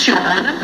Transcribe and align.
funciona. 0.00 0.58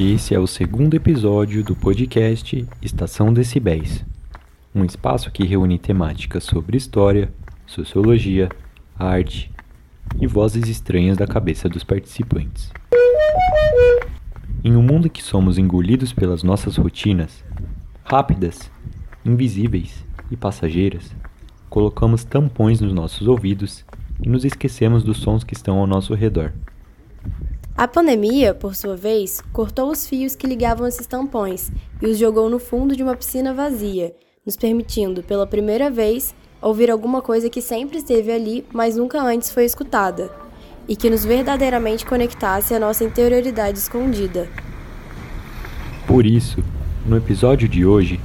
Esse 0.00 0.34
é 0.34 0.38
o 0.38 0.46
segundo 0.46 0.94
episódio 0.94 1.62
do 1.62 1.76
podcast 1.76 2.66
Estação 2.80 3.32
Decibéis, 3.32 4.04
um 4.74 4.84
espaço 4.84 5.30
que 5.30 5.44
reúne 5.44 5.78
temáticas 5.78 6.44
sobre 6.44 6.76
história, 6.76 7.30
sociologia, 7.66 8.48
arte 8.98 9.50
e 10.18 10.26
vozes 10.26 10.68
estranhas 10.68 11.18
da 11.18 11.26
cabeça 11.26 11.68
dos 11.68 11.84
participantes. 11.84 12.72
Em 14.62 14.74
um 14.74 14.82
mundo 14.82 15.10
que 15.10 15.22
somos 15.22 15.58
engolidos 15.58 16.12
pelas 16.12 16.42
nossas 16.42 16.76
rotinas, 16.76 17.44
rápidas, 18.04 18.70
invisíveis 19.24 20.04
e 20.30 20.36
passageiras, 20.36 21.10
colocamos 21.70 22.22
tampões 22.22 22.80
nos 22.80 22.92
nossos 22.92 23.26
ouvidos 23.26 23.84
e 24.22 24.28
nos 24.28 24.44
esquecemos 24.44 25.02
dos 25.02 25.16
sons 25.16 25.42
que 25.42 25.54
estão 25.54 25.78
ao 25.78 25.86
nosso 25.86 26.14
redor. 26.14 26.52
A 27.76 27.88
pandemia, 27.88 28.54
por 28.54 28.76
sua 28.76 28.94
vez, 28.94 29.42
cortou 29.52 29.90
os 29.90 30.06
fios 30.06 30.36
que 30.36 30.46
ligavam 30.46 30.86
esses 30.86 31.06
tampões 31.06 31.72
e 32.00 32.06
os 32.06 32.18
jogou 32.18 32.48
no 32.48 32.58
fundo 32.58 32.94
de 32.94 33.02
uma 33.02 33.16
piscina 33.16 33.52
vazia, 33.52 34.14
nos 34.46 34.56
permitindo, 34.56 35.22
pela 35.22 35.46
primeira 35.46 35.90
vez, 35.90 36.34
ouvir 36.60 36.90
alguma 36.90 37.22
coisa 37.22 37.48
que 37.48 37.62
sempre 37.62 37.98
esteve 37.98 38.30
ali, 38.30 38.64
mas 38.72 38.96
nunca 38.96 39.20
antes 39.20 39.50
foi 39.50 39.64
escutada, 39.64 40.30
e 40.86 40.94
que 40.94 41.10
nos 41.10 41.24
verdadeiramente 41.24 42.04
conectasse 42.04 42.74
à 42.74 42.78
nossa 42.78 43.02
interioridade 43.02 43.78
escondida. 43.78 44.48
Por 46.06 46.26
isso, 46.26 46.62
no 47.06 47.16
episódio 47.16 47.68
de 47.68 47.84
hoje, 47.84 48.18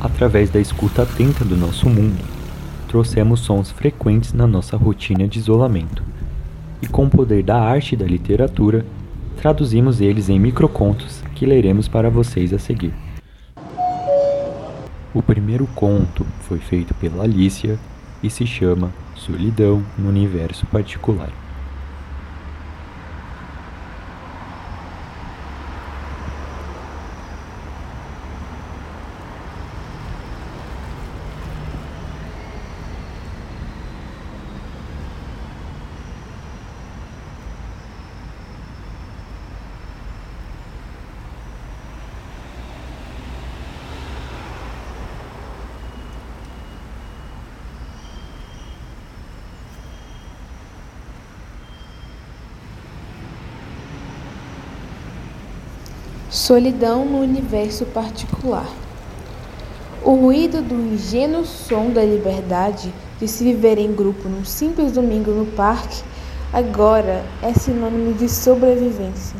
através 0.00 0.50
da 0.50 0.60
escuta 0.60 1.02
atenta 1.02 1.44
do 1.44 1.56
nosso 1.56 1.88
mundo, 1.88 2.24
trouxemos 2.88 3.40
sons 3.40 3.70
frequentes 3.70 4.32
na 4.32 4.46
nossa 4.46 4.76
rotina 4.76 5.28
de 5.28 5.38
isolamento 5.38 6.02
e 6.80 6.86
com 6.86 7.04
o 7.04 7.10
poder 7.10 7.42
da 7.42 7.58
arte 7.58 7.94
e 7.94 7.96
da 7.96 8.06
literatura, 8.06 8.84
traduzimos 9.36 10.00
eles 10.00 10.28
em 10.28 10.38
microcontos 10.38 11.22
que 11.34 11.46
leremos 11.46 11.88
para 11.88 12.10
vocês 12.10 12.52
a 12.52 12.58
seguir. 12.58 12.92
O 15.14 15.22
primeiro 15.22 15.66
conto 15.74 16.26
foi 16.42 16.58
feito 16.58 16.92
pela 16.94 17.24
Alicia 17.24 17.78
e 18.22 18.28
se 18.28 18.46
chama 18.46 18.90
Solidão 19.14 19.82
no 19.96 20.08
Universo 20.08 20.66
Particular. 20.66 21.43
Solidão 56.34 57.04
no 57.04 57.20
universo 57.20 57.86
particular. 57.86 58.66
O 60.02 60.16
ruído 60.16 60.60
do 60.60 60.74
ingênuo 60.74 61.44
som 61.44 61.90
da 61.90 62.02
liberdade 62.02 62.92
de 63.20 63.28
se 63.28 63.44
viver 63.44 63.78
em 63.78 63.94
grupo 63.94 64.28
num 64.28 64.44
simples 64.44 64.90
domingo 64.90 65.30
no 65.30 65.46
parque 65.46 66.02
agora 66.52 67.24
é 67.40 67.54
sinônimo 67.54 68.14
de 68.14 68.28
sobrevivência, 68.28 69.36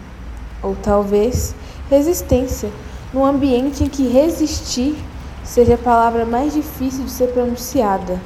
ou 0.63 0.77
talvez 0.77 1.53
resistência, 1.91 2.71
num 3.13 3.25
ambiente 3.25 3.83
em 3.83 3.89
que 3.89 4.07
resistir 4.07 4.95
seja 5.43 5.75
a 5.75 5.79
palavra 5.79 6.25
mais 6.25 6.55
difícil 6.55 7.07
de 7.07 7.11
ser 7.11 7.33
pronunciada, 7.33 8.21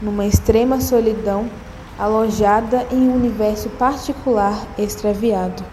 numa 0.00 0.24
extrema 0.24 0.80
solidão 0.80 1.50
alojada 1.98 2.86
em 2.92 3.08
um 3.08 3.16
universo 3.16 3.68
particular 3.70 4.64
extraviado. 4.78 5.64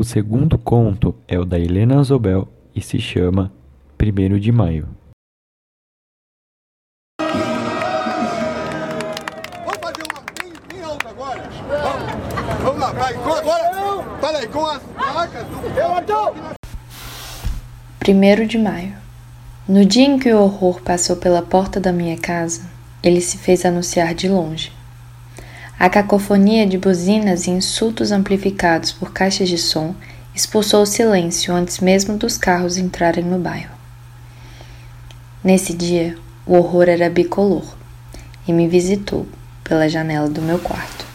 O 0.00 0.04
segundo 0.04 0.56
conto 0.56 1.12
é 1.26 1.36
o 1.40 1.44
da 1.44 1.58
Helena 1.58 2.00
Zobel 2.04 2.46
e 2.72 2.80
se 2.80 3.00
chama 3.00 3.52
Primeiro 3.96 4.38
de 4.38 4.52
Maio. 4.52 4.88
Vamos 7.20 7.34
fazer 9.82 10.04
uma 10.08 10.22
bem, 10.40 10.52
bem 10.68 10.84
alta 10.84 11.08
agora? 11.08 11.42
Vamos, 11.82 12.12
vamos 12.62 12.80
lá, 12.80 12.92
vai. 12.92 13.12
Com 13.14 13.32
agora, 13.32 13.72
fala 14.20 14.38
aí, 14.38 14.46
com 14.46 14.66
as 14.66 14.80
placas 14.84 15.44
do... 15.48 15.56
Então! 16.00 16.32
Primeiro 17.98 18.46
de 18.46 18.56
maio. 18.56 18.94
No 19.68 19.84
dia 19.84 20.06
em 20.06 20.16
que 20.16 20.32
o 20.32 20.40
horror 20.40 20.80
passou 20.80 21.16
pela 21.16 21.42
porta 21.42 21.80
da 21.80 21.92
minha 21.92 22.16
casa, 22.16 22.70
ele 23.02 23.20
se 23.20 23.36
fez 23.36 23.64
anunciar 23.64 24.14
de 24.14 24.28
longe. 24.28 24.77
A 25.80 25.88
cacofonia 25.88 26.66
de 26.66 26.76
buzinas 26.76 27.46
e 27.46 27.50
insultos 27.50 28.10
amplificados 28.10 28.90
por 28.90 29.12
caixas 29.12 29.48
de 29.48 29.56
som 29.56 29.94
expulsou 30.34 30.82
o 30.82 30.86
silêncio 30.86 31.54
antes 31.54 31.78
mesmo 31.78 32.16
dos 32.16 32.36
carros 32.36 32.76
entrarem 32.76 33.24
no 33.24 33.38
bairro. 33.38 33.76
Nesse 35.42 35.72
dia, 35.72 36.16
o 36.44 36.56
horror 36.56 36.88
era 36.88 37.08
bicolor 37.08 37.76
e 38.46 38.52
me 38.52 38.66
visitou 38.66 39.24
pela 39.62 39.88
janela 39.88 40.28
do 40.28 40.42
meu 40.42 40.58
quarto. 40.58 41.07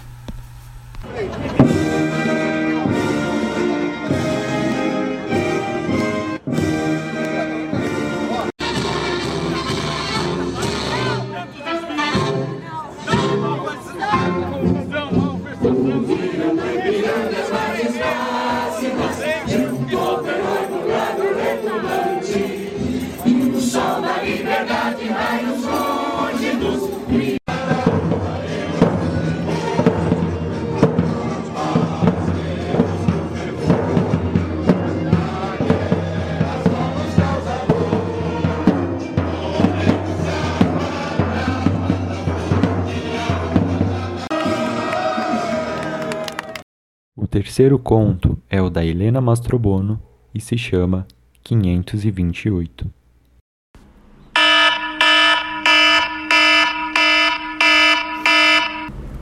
Terceiro 47.33 47.79
conto 47.79 48.37
é 48.47 48.61
o 48.61 48.69
da 48.69 48.85
Helena 48.85 49.19
Mastrobono 49.19 49.99
e 50.35 50.39
se 50.39 50.55
chama 50.55 51.07
528. 51.43 52.85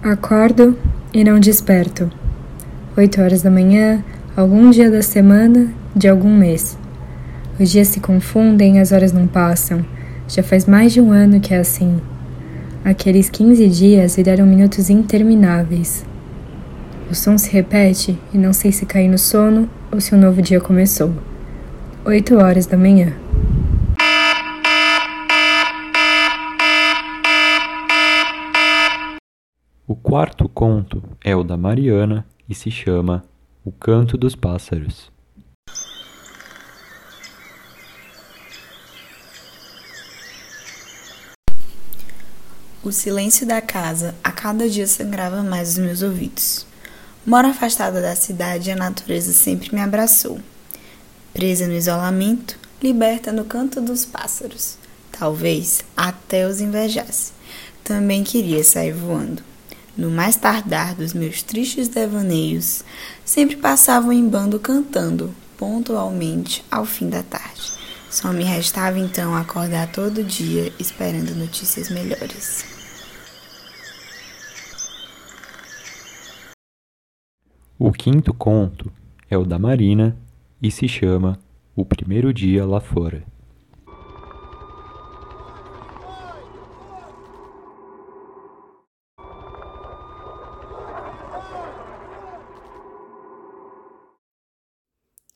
Acordo 0.04 0.78
e 1.14 1.24
não 1.24 1.40
desperto. 1.40 2.12
Oito 2.98 3.22
horas 3.22 3.44
da 3.44 3.50
manhã, 3.50 4.04
algum 4.36 4.70
dia 4.72 4.92
da 4.92 5.02
semana, 5.02 5.74
de 5.96 6.10
algum 6.10 6.36
mês. 6.36 6.78
Os 7.58 7.72
dias 7.72 7.88
se 7.88 8.02
confundem, 8.02 8.82
as 8.82 8.92
horas 8.92 9.14
não 9.14 9.26
passam. 9.26 9.86
Já 10.28 10.44
faz 10.44 10.66
mais 10.66 10.92
de 10.92 11.00
um 11.00 11.14
ano 11.14 11.40
que 11.40 11.54
é 11.54 11.60
assim. 11.60 12.02
Aqueles 12.84 13.30
15 13.30 13.70
dias 13.70 14.18
viraram 14.18 14.46
minutos 14.46 14.90
intermináveis. 14.90 16.11
O 17.12 17.14
som 17.14 17.38
se 17.38 17.50
repete 17.52 18.18
e 18.34 18.38
não 18.38 18.54
sei 18.54 18.72
se 18.72 18.86
caí 18.86 19.10
no 19.10 19.18
sono 19.18 19.70
ou 19.92 20.00
se 20.00 20.16
um 20.16 20.18
novo 20.18 20.42
dia 20.42 20.62
começou. 20.62 21.14
8 22.06 22.38
horas 22.38 22.66
da 22.66 22.78
manhã. 22.78 23.14
O 29.86 29.94
quarto 29.94 30.48
conto 30.48 31.04
é 31.22 31.36
o 31.36 31.44
da 31.44 31.58
Mariana 31.58 32.26
e 32.48 32.56
se 32.56 32.72
chama 32.72 33.26
O 33.66 33.74
Canto 33.74 34.18
dos 34.18 34.34
Pássaros. 34.34 35.12
O 42.82 42.92
silêncio 42.94 43.46
da 43.46 43.62
casa 43.62 44.16
a 44.24 44.32
cada 44.32 44.70
dia 44.70 44.88
sangrava 44.88 45.44
mais 45.44 45.72
os 45.72 45.78
meus 45.78 46.02
ouvidos. 46.02 46.71
Moro 47.24 47.50
afastada 47.50 48.02
da 48.02 48.16
cidade, 48.16 48.72
a 48.72 48.76
natureza 48.76 49.32
sempre 49.32 49.76
me 49.76 49.80
abraçou. 49.80 50.40
Presa 51.32 51.68
no 51.68 51.74
isolamento, 51.76 52.58
liberta 52.82 53.32
no 53.32 53.46
canto 53.46 53.80
dos 53.80 54.04
pássaros. 54.04 54.76
Talvez 55.12 55.82
até 55.96 56.48
os 56.48 56.60
invejasse. 56.60 57.32
Também 57.84 58.24
queria 58.24 58.64
sair 58.64 58.92
voando. 58.92 59.44
No 59.96 60.10
mais 60.10 60.36
tardar 60.36 60.96
dos 60.96 61.14
meus 61.14 61.44
tristes 61.44 61.88
devaneios, 61.88 62.84
sempre 63.24 63.56
passavam 63.56 64.12
em 64.12 64.28
bando 64.28 64.60
cantando, 64.60 65.32
pontualmente 65.60 66.66
ao 66.72 66.86
fim 66.86 67.08
da 67.08 67.22
tarde. 67.22 67.72
Só 68.10 68.34
me 68.34 68.44
restava 68.44 68.98
então 68.98 69.36
acordar 69.36 69.92
todo 69.92 70.24
dia 70.24 70.74
esperando 70.80 71.36
notícias 71.36 71.90
melhores. 71.90 72.81
O 77.84 77.92
quinto 77.92 78.32
conto 78.32 78.94
é 79.28 79.36
o 79.36 79.44
da 79.44 79.58
Marina 79.58 80.16
e 80.62 80.70
se 80.70 80.88
chama 80.88 81.40
O 81.76 81.84
Primeiro 81.84 82.32
Dia 82.32 82.64
Lá 82.64 82.80
Fora. 82.80 83.26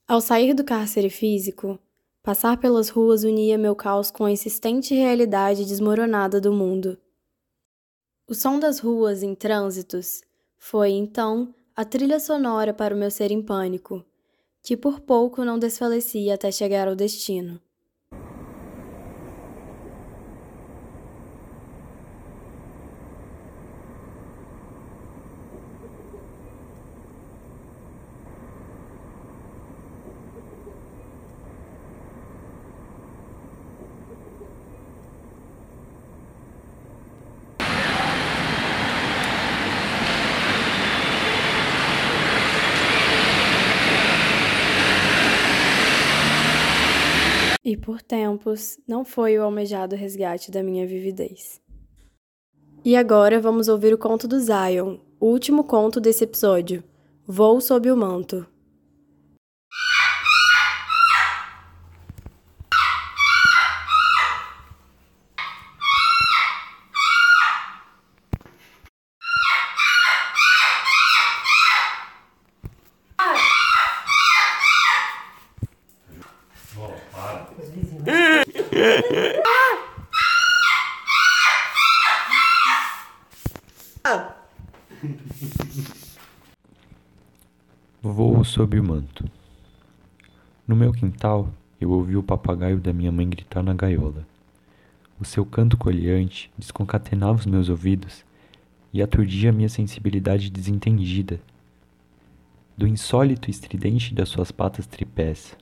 Ao 0.07 0.21
sair 0.21 0.53
do 0.53 0.63
cárcere 0.63 1.09
físico, 1.09 1.80
passar 2.21 2.57
pelas 2.57 2.89
ruas 2.89 3.24
unia 3.24 3.57
meu 3.57 3.75
caos 3.75 4.12
com 4.12 4.24
a 4.24 4.31
insistente 4.31 4.94
realidade 4.94 5.65
desmoronada 5.65 6.39
do 6.39 6.53
mundo. 6.53 6.95
O 8.27 8.36
som 8.36 8.59
das 8.59 8.77
ruas 8.77 9.24
em 9.24 9.33
trânsitos 9.33 10.21
foi, 10.59 10.91
então, 10.91 11.51
a 11.77 11.83
trilha 11.83 12.22
sonora 12.22 12.74
para 12.74 12.95
o 12.95 12.98
meu 12.98 13.12
ser 13.12 13.31
em 13.31 13.42
pânico, 13.42 14.06
que 14.63 14.77
por 14.77 15.01
pouco 15.01 15.44
não 15.44 15.60
desfalecia 15.60 16.36
até 16.36 16.50
chegar 16.50 16.88
ao 16.88 16.95
destino. 16.95 17.60
E 47.65 47.75
por 47.75 48.00
tempos 48.00 48.79
não 48.88 49.03
foi 49.03 49.39
o 49.39 49.41
almejado 49.41 49.95
resgate 49.95 50.51
da 50.51 50.62
minha 50.62 50.85
vividez. 50.85 51.59
E 52.83 52.95
agora 52.95 53.41
vamos 53.41 53.67
ouvir 53.67 53.91
o 53.91 53.97
conto 53.97 54.27
do 54.27 54.39
Zion, 54.39 55.00
o 55.19 55.25
último 55.25 55.63
conto 55.63 56.00
desse 56.00 56.25
episódio, 56.25 56.83
Voo 57.25 57.59
sob 57.59 57.89
o 57.89 57.97
manto. 57.97 58.45
Voo 88.04 88.44
sob 88.44 88.77
o 88.77 88.83
manto. 88.83 89.24
No 90.68 90.75
meu 90.75 90.92
quintal, 90.92 91.48
eu 91.80 91.92
ouvi 91.92 92.18
o 92.18 92.24
papagaio 92.24 92.77
da 92.77 92.92
minha 92.92 93.13
mãe 93.13 93.30
gritar 93.30 93.63
na 93.63 93.74
gaiola. 93.74 94.27
O 95.18 95.24
seu 95.24 95.45
canto 95.45 95.77
coleante 95.77 96.51
desconcatenava 96.57 97.39
os 97.39 97.45
meus 97.45 97.69
ouvidos 97.69 98.25
e 98.92 99.01
aturdia 99.01 99.54
minha 99.54 99.69
sensibilidade 99.69 100.50
desentendida. 100.50 101.39
Do 102.77 102.86
insólito 102.86 103.50
estridente 103.50 104.13
das 104.13 104.27
suas 104.27 104.51
patas 104.51 104.86
tripés, 104.86 105.56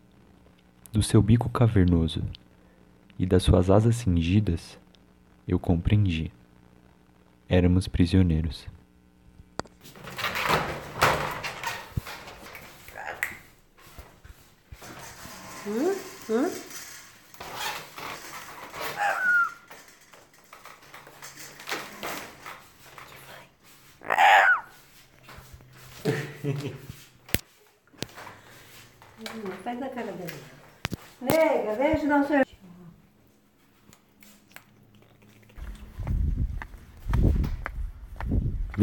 do 0.91 1.03
seu 1.03 1.21
bico 1.21 1.47
cavernoso 1.47 2.23
e 3.17 3.25
das 3.25 3.43
suas 3.43 3.69
asas 3.69 3.97
cingidas, 3.97 4.77
eu 5.47 5.59
compreendi. 5.59 6.31
Éramos 7.47 7.87
prisioneiros. 7.87 8.67
Hum? 15.65 15.95
Hum? 16.29 16.63
Faz 29.63 29.79
na 29.79 29.89
cara 29.89 30.11
dele. 30.11 30.33
Nega, 31.21 31.75
vem 31.75 31.93
ajudar 31.93 32.21
o 32.21 32.27
senhor. 32.27 32.45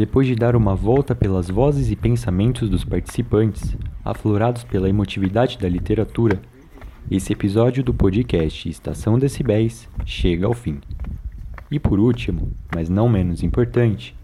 Depois 0.01 0.25
de 0.25 0.33
dar 0.33 0.55
uma 0.55 0.73
volta 0.73 1.13
pelas 1.13 1.47
vozes 1.47 1.91
e 1.91 1.95
pensamentos 1.95 2.67
dos 2.67 2.83
participantes, 2.83 3.77
aflorados 4.03 4.63
pela 4.63 4.89
emotividade 4.89 5.59
da 5.59 5.69
literatura, 5.69 6.41
esse 7.11 7.31
episódio 7.31 7.83
do 7.83 7.93
podcast 7.93 8.67
Estação 8.67 9.19
Decibéis 9.19 9.87
chega 10.03 10.47
ao 10.47 10.55
fim. 10.55 10.81
E 11.69 11.79
por 11.79 11.99
último, 11.99 12.51
mas 12.73 12.89
não 12.89 13.07
menos 13.07 13.43
importante, 13.43 14.15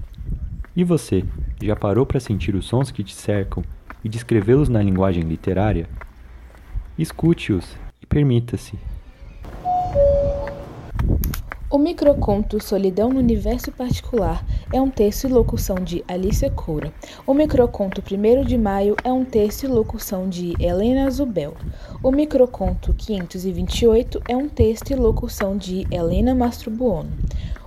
e 0.75 0.84
você, 0.84 1.24
já 1.62 1.75
parou 1.75 2.07
para 2.07 2.19
sentir 2.19 2.55
os 2.55 2.65
sons 2.65 2.89
que 2.89 3.03
te 3.03 3.13
cercam 3.13 3.63
e 4.03 4.10
descrevê-los 4.10 4.69
na 4.69 4.81
linguagem 4.81 5.22
literária? 5.22 5.88
Escute-os 6.98 7.77
e 8.01 8.05
permita-se. 8.07 8.79
O 11.70 11.78
microconto 11.78 12.64
Solidão 12.64 13.10
no 13.10 13.20
Universo 13.20 13.74
Particular 13.74 14.42
é 14.72 14.80
um 14.80 14.90
texto 14.90 15.26
e 15.26 15.28
locução 15.28 15.76
de 15.76 16.02
Alicia 16.08 16.50
Coura. 16.50 16.94
O 17.26 17.34
microconto 17.34 18.02
1 18.02 18.46
de 18.46 18.58
Maio 18.58 18.96
é 19.04 19.12
um 19.12 19.26
texto 19.26 19.64
e 19.64 19.68
locução 19.68 20.30
de 20.30 20.54
Helena 20.64 21.12
Zubel. 21.12 21.56
O 22.02 22.10
microconto 22.10 22.94
528 22.94 24.22
é 24.30 24.38
um 24.38 24.48
texto 24.48 24.92
e 24.92 24.96
locução 24.96 25.58
de 25.58 25.86
Helena 25.92 26.34
Mastrobuono. 26.34 27.12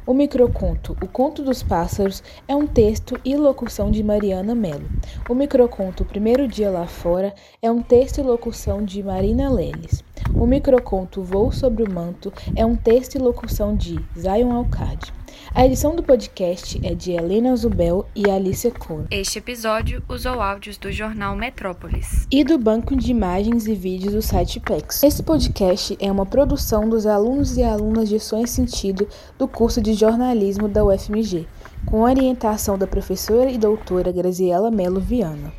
O 0.06 0.14
microconto 0.14 0.96
O 1.02 1.06
Conto 1.06 1.42
dos 1.42 1.62
Pássaros 1.62 2.22
é 2.48 2.56
um 2.56 2.66
texto 2.66 3.20
e 3.22 3.36
locução 3.36 3.90
de 3.90 4.02
Mariana 4.02 4.54
Mello. 4.54 4.88
O 5.28 5.34
microconto 5.34 6.06
Primeiro 6.06 6.48
Dia 6.48 6.70
Lá 6.70 6.86
Fora 6.86 7.34
é 7.60 7.70
um 7.70 7.82
texto 7.82 8.16
e 8.16 8.22
locução 8.22 8.82
de 8.82 9.02
Marina 9.02 9.50
Leles. 9.50 10.02
O 10.34 10.46
microconto 10.46 11.22
Voo 11.22 11.52
sobre 11.52 11.82
o 11.82 11.90
Manto 11.90 12.32
é 12.54 12.64
um 12.64 12.76
texto 12.76 13.16
e 13.16 13.18
locução 13.18 13.74
de 13.74 13.98
Zion 14.16 14.52
Alcade. 14.52 15.12
A 15.54 15.66
edição 15.66 15.96
do 15.96 16.02
podcast 16.02 16.80
é 16.84 16.94
de 16.94 17.12
Helena 17.12 17.54
Zubel 17.56 18.06
e 18.14 18.30
Alicia 18.30 18.70
Cor. 18.70 19.06
Este 19.10 19.38
episódio 19.38 20.02
usou 20.08 20.40
áudios 20.40 20.76
do 20.76 20.92
jornal 20.92 21.34
Metrópolis. 21.34 22.26
E 22.30 22.44
do 22.44 22.58
banco 22.58 22.94
de 22.96 23.10
imagens 23.10 23.66
e 23.66 23.74
vídeos 23.74 24.14
do 24.14 24.22
site 24.22 24.60
PEX. 24.60 25.02
Esse 25.02 25.22
podcast 25.22 25.96
é 26.00 26.10
uma 26.10 26.26
produção 26.26 26.88
dos 26.88 27.06
alunos 27.06 27.56
e 27.56 27.62
alunas 27.62 28.08
de 28.08 28.20
Som 28.20 28.42
e 28.42 28.46
Sentido 28.46 29.08
do 29.38 29.48
curso 29.48 29.80
de 29.80 29.94
jornalismo 29.94 30.68
da 30.68 30.84
UFMG, 30.84 31.46
com 31.86 32.02
orientação 32.02 32.78
da 32.78 32.86
professora 32.86 33.50
e 33.50 33.58
doutora 33.58 34.12
Graziela 34.12 34.70
Melo 34.70 35.00
Viana. 35.00 35.52